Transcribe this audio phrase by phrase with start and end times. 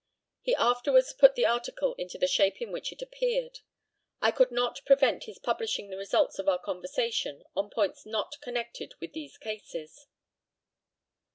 [0.41, 3.59] He afterwards put the article into the shape in which it appeared.
[4.19, 8.95] I could not prevent his publishing the results of our conversation on points not connected
[8.99, 10.07] with these cases."